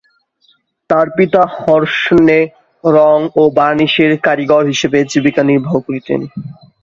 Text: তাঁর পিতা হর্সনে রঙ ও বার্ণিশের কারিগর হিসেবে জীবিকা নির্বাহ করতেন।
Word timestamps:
তাঁর 0.89 1.07
পিতা 1.17 1.41
হর্সনে 1.57 2.39
রঙ 2.83 3.19
ও 3.35 3.53
বার্ণিশের 3.57 4.11
কারিগর 4.25 4.63
হিসেবে 4.71 4.99
জীবিকা 5.11 5.41
নির্বাহ 5.45 5.75
করতেন। 5.81 6.21